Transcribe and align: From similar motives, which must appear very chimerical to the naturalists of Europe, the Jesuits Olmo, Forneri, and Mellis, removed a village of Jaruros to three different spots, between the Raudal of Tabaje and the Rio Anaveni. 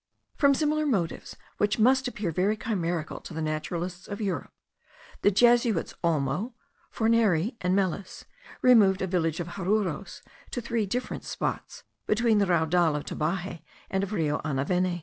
From 0.35 0.55
similar 0.55 0.87
motives, 0.87 1.35
which 1.59 1.77
must 1.77 2.07
appear 2.07 2.31
very 2.31 2.57
chimerical 2.57 3.19
to 3.19 3.35
the 3.35 3.39
naturalists 3.43 4.07
of 4.07 4.19
Europe, 4.19 4.51
the 5.21 5.29
Jesuits 5.29 5.93
Olmo, 6.03 6.53
Forneri, 6.91 7.55
and 7.61 7.75
Mellis, 7.75 8.25
removed 8.63 9.03
a 9.03 9.05
village 9.07 9.39
of 9.39 9.49
Jaruros 9.49 10.23
to 10.49 10.59
three 10.59 10.87
different 10.87 11.23
spots, 11.23 11.83
between 12.07 12.39
the 12.39 12.47
Raudal 12.47 12.95
of 12.95 13.05
Tabaje 13.05 13.61
and 13.91 14.01
the 14.01 14.07
Rio 14.07 14.39
Anaveni. 14.39 14.99